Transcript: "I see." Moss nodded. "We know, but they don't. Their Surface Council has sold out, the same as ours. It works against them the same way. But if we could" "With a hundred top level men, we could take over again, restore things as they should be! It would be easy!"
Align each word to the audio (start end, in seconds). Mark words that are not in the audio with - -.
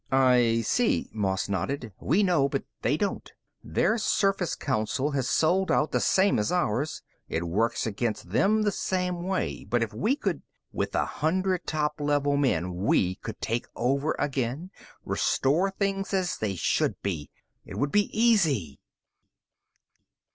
"I 0.11 0.61
see." 0.65 1.11
Moss 1.13 1.47
nodded. 1.47 1.93
"We 1.99 2.23
know, 2.23 2.49
but 2.49 2.63
they 2.81 2.97
don't. 2.97 3.31
Their 3.63 3.99
Surface 3.99 4.55
Council 4.55 5.11
has 5.11 5.29
sold 5.29 5.69
out, 5.71 5.91
the 5.91 5.99
same 5.99 6.39
as 6.39 6.51
ours. 6.51 7.03
It 7.29 7.43
works 7.43 7.85
against 7.85 8.31
them 8.31 8.63
the 8.63 8.71
same 8.71 9.21
way. 9.21 9.63
But 9.69 9.83
if 9.83 9.93
we 9.93 10.15
could" 10.15 10.41
"With 10.73 10.95
a 10.95 11.05
hundred 11.05 11.67
top 11.67 11.99
level 12.01 12.35
men, 12.35 12.73
we 12.77 13.13
could 13.13 13.39
take 13.41 13.67
over 13.75 14.15
again, 14.17 14.71
restore 15.05 15.69
things 15.69 16.15
as 16.15 16.35
they 16.35 16.55
should 16.55 16.99
be! 17.03 17.29
It 17.63 17.77
would 17.77 17.91
be 17.91 18.09
easy!" 18.11 18.79